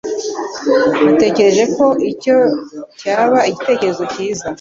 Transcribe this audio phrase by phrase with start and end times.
[1.05, 2.35] Natekereje ko icyo
[2.99, 4.45] cyaba igitekerezo cyiza.